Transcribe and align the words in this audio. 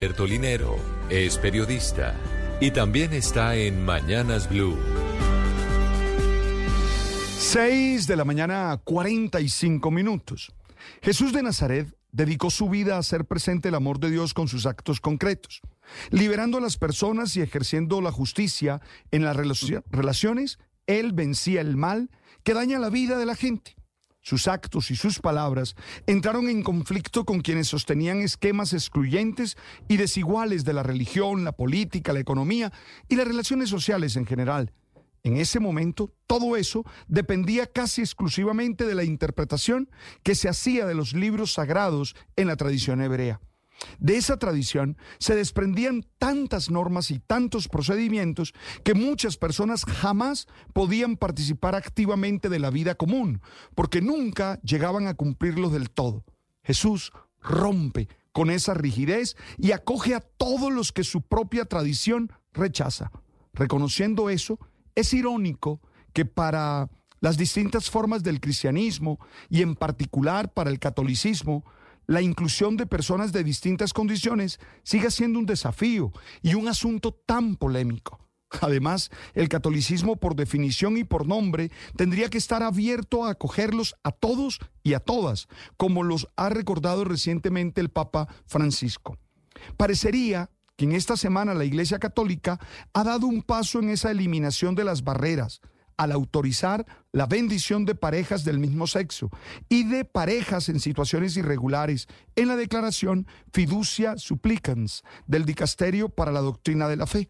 Bertolinero 0.00 0.76
es 1.10 1.38
periodista 1.38 2.14
y 2.60 2.70
también 2.70 3.12
está 3.12 3.56
en 3.56 3.84
Mañanas 3.84 4.48
Blue. 4.48 4.78
6 7.36 8.06
de 8.06 8.14
la 8.14 8.24
mañana, 8.24 8.80
45 8.84 9.90
minutos. 9.90 10.52
Jesús 11.02 11.32
de 11.32 11.42
Nazaret 11.42 11.92
dedicó 12.12 12.48
su 12.50 12.68
vida 12.68 12.94
a 12.94 13.00
hacer 13.00 13.24
presente 13.24 13.70
el 13.70 13.74
amor 13.74 13.98
de 13.98 14.12
Dios 14.12 14.34
con 14.34 14.46
sus 14.46 14.66
actos 14.66 15.00
concretos, 15.00 15.62
liberando 16.10 16.58
a 16.58 16.60
las 16.60 16.76
personas 16.76 17.34
y 17.34 17.40
ejerciendo 17.40 18.00
la 18.00 18.12
justicia 18.12 18.80
en 19.10 19.24
las 19.24 19.34
relaciones. 19.34 20.60
Él 20.86 21.12
vencía 21.12 21.60
el 21.60 21.76
mal 21.76 22.08
que 22.44 22.54
daña 22.54 22.78
la 22.78 22.90
vida 22.90 23.18
de 23.18 23.26
la 23.26 23.34
gente. 23.34 23.77
Sus 24.28 24.46
actos 24.46 24.90
y 24.90 24.94
sus 24.94 25.20
palabras 25.20 25.74
entraron 26.06 26.50
en 26.50 26.62
conflicto 26.62 27.24
con 27.24 27.40
quienes 27.40 27.68
sostenían 27.68 28.20
esquemas 28.20 28.74
excluyentes 28.74 29.56
y 29.88 29.96
desiguales 29.96 30.66
de 30.66 30.74
la 30.74 30.82
religión, 30.82 31.44
la 31.44 31.52
política, 31.52 32.12
la 32.12 32.20
economía 32.20 32.70
y 33.08 33.16
las 33.16 33.26
relaciones 33.26 33.70
sociales 33.70 34.16
en 34.16 34.26
general. 34.26 34.74
En 35.22 35.38
ese 35.38 35.60
momento, 35.60 36.12
todo 36.26 36.58
eso 36.58 36.84
dependía 37.06 37.64
casi 37.68 38.02
exclusivamente 38.02 38.84
de 38.84 38.94
la 38.94 39.04
interpretación 39.04 39.88
que 40.22 40.34
se 40.34 40.50
hacía 40.50 40.84
de 40.84 40.94
los 40.94 41.14
libros 41.14 41.54
sagrados 41.54 42.14
en 42.36 42.48
la 42.48 42.56
tradición 42.56 43.00
hebrea. 43.00 43.40
De 43.98 44.16
esa 44.16 44.38
tradición 44.38 44.96
se 45.18 45.34
desprendían 45.34 46.04
tantas 46.18 46.70
normas 46.70 47.10
y 47.10 47.18
tantos 47.18 47.68
procedimientos 47.68 48.54
que 48.84 48.94
muchas 48.94 49.36
personas 49.36 49.84
jamás 49.84 50.46
podían 50.72 51.16
participar 51.16 51.74
activamente 51.74 52.48
de 52.48 52.58
la 52.58 52.70
vida 52.70 52.94
común, 52.96 53.40
porque 53.74 54.00
nunca 54.00 54.60
llegaban 54.62 55.06
a 55.06 55.14
cumplirlos 55.14 55.72
del 55.72 55.90
todo. 55.90 56.24
Jesús 56.62 57.12
rompe 57.40 58.08
con 58.32 58.50
esa 58.50 58.74
rigidez 58.74 59.36
y 59.56 59.72
acoge 59.72 60.14
a 60.14 60.20
todos 60.20 60.72
los 60.72 60.92
que 60.92 61.04
su 61.04 61.22
propia 61.22 61.64
tradición 61.64 62.32
rechaza. 62.52 63.10
Reconociendo 63.52 64.30
eso, 64.30 64.58
es 64.94 65.12
irónico 65.12 65.80
que 66.12 66.24
para 66.24 66.90
las 67.20 67.36
distintas 67.36 67.90
formas 67.90 68.22
del 68.22 68.40
cristianismo 68.40 69.18
y 69.48 69.62
en 69.62 69.74
particular 69.74 70.52
para 70.52 70.70
el 70.70 70.78
catolicismo, 70.78 71.64
la 72.08 72.22
inclusión 72.22 72.76
de 72.76 72.86
personas 72.86 73.32
de 73.32 73.44
distintas 73.44 73.92
condiciones 73.92 74.58
sigue 74.82 75.10
siendo 75.10 75.38
un 75.38 75.46
desafío 75.46 76.10
y 76.42 76.54
un 76.54 76.66
asunto 76.66 77.12
tan 77.12 77.54
polémico. 77.54 78.18
Además, 78.62 79.10
el 79.34 79.50
catolicismo 79.50 80.16
por 80.16 80.34
definición 80.34 80.96
y 80.96 81.04
por 81.04 81.26
nombre 81.26 81.70
tendría 81.96 82.30
que 82.30 82.38
estar 82.38 82.62
abierto 82.62 83.24
a 83.24 83.30
acogerlos 83.30 83.94
a 84.02 84.10
todos 84.10 84.58
y 84.82 84.94
a 84.94 85.00
todas, 85.00 85.48
como 85.76 86.02
los 86.02 86.28
ha 86.34 86.48
recordado 86.48 87.04
recientemente 87.04 87.82
el 87.82 87.90
Papa 87.90 88.26
Francisco. 88.46 89.18
Parecería 89.76 90.50
que 90.76 90.86
en 90.86 90.92
esta 90.92 91.16
semana 91.18 91.52
la 91.52 91.66
Iglesia 91.66 91.98
Católica 91.98 92.58
ha 92.94 93.04
dado 93.04 93.26
un 93.26 93.42
paso 93.42 93.80
en 93.80 93.90
esa 93.90 94.10
eliminación 94.10 94.74
de 94.74 94.84
las 94.84 95.04
barreras, 95.04 95.60
al 95.98 96.12
autorizar 96.12 96.86
la 97.12 97.26
bendición 97.26 97.84
de 97.84 97.94
parejas 97.94 98.44
del 98.44 98.58
mismo 98.58 98.86
sexo 98.86 99.30
y 99.68 99.84
de 99.84 100.06
parejas 100.06 100.70
en 100.70 100.80
situaciones 100.80 101.36
irregulares 101.36 102.06
en 102.36 102.48
la 102.48 102.56
declaración 102.56 103.26
Fiducia 103.52 104.16
Supplicans 104.16 105.02
del 105.26 105.44
Dicasterio 105.44 106.08
para 106.08 106.32
la 106.32 106.40
Doctrina 106.40 106.88
de 106.88 106.96
la 106.96 107.06
Fe. 107.06 107.28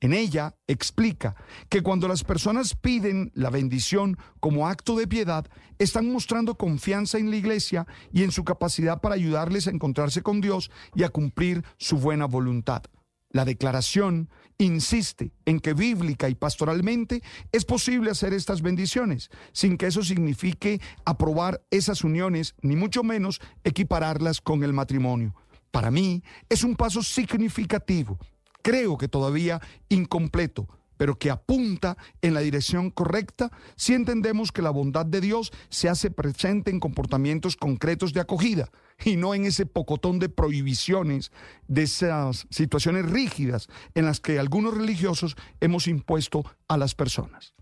En 0.00 0.12
ella 0.12 0.54
explica 0.66 1.34
que 1.68 1.82
cuando 1.82 2.06
las 2.06 2.22
personas 2.22 2.74
piden 2.74 3.32
la 3.34 3.50
bendición 3.50 4.18
como 4.40 4.68
acto 4.68 4.94
de 4.94 5.08
piedad, 5.08 5.46
están 5.78 6.12
mostrando 6.12 6.56
confianza 6.56 7.18
en 7.18 7.30
la 7.30 7.36
iglesia 7.36 7.86
y 8.12 8.22
en 8.22 8.30
su 8.30 8.44
capacidad 8.44 9.00
para 9.00 9.14
ayudarles 9.14 9.66
a 9.66 9.70
encontrarse 9.70 10.22
con 10.22 10.40
Dios 10.40 10.70
y 10.94 11.02
a 11.02 11.08
cumplir 11.08 11.64
su 11.78 11.96
buena 11.96 12.26
voluntad. 12.26 12.82
La 13.30 13.44
declaración 13.44 14.30
insiste 14.58 15.32
en 15.44 15.60
que 15.60 15.74
bíblica 15.74 16.28
y 16.28 16.34
pastoralmente 16.34 17.22
es 17.52 17.64
posible 17.64 18.10
hacer 18.10 18.32
estas 18.32 18.62
bendiciones, 18.62 19.30
sin 19.52 19.76
que 19.76 19.86
eso 19.86 20.02
signifique 20.02 20.80
aprobar 21.04 21.62
esas 21.70 22.04
uniones, 22.04 22.54
ni 22.62 22.76
mucho 22.76 23.02
menos 23.02 23.40
equipararlas 23.64 24.40
con 24.40 24.62
el 24.62 24.72
matrimonio. 24.72 25.34
Para 25.70 25.90
mí 25.90 26.22
es 26.48 26.64
un 26.64 26.76
paso 26.76 27.02
significativo, 27.02 28.18
creo 28.62 28.96
que 28.96 29.08
todavía 29.08 29.60
incompleto, 29.88 30.68
pero 30.96 31.18
que 31.18 31.30
apunta 31.30 31.96
en 32.22 32.34
la 32.34 32.40
dirección 32.40 32.90
correcta 32.90 33.50
si 33.76 33.94
entendemos 33.94 34.52
que 34.52 34.62
la 34.62 34.70
bondad 34.70 35.06
de 35.06 35.20
Dios 35.20 35.52
se 35.68 35.88
hace 35.88 36.10
presente 36.10 36.70
en 36.70 36.80
comportamientos 36.80 37.56
concretos 37.56 38.12
de 38.12 38.20
acogida 38.20 38.70
y 39.04 39.16
no 39.16 39.34
en 39.34 39.44
ese 39.44 39.66
pocotón 39.66 40.18
de 40.18 40.28
prohibiciones, 40.28 41.32
de 41.68 41.82
esas 41.82 42.46
situaciones 42.50 43.06
rígidas 43.06 43.68
en 43.94 44.06
las 44.06 44.20
que 44.20 44.38
algunos 44.38 44.74
religiosos 44.74 45.36
hemos 45.60 45.86
impuesto 45.88 46.44
a 46.68 46.76
las 46.76 46.94
personas. 46.94 47.54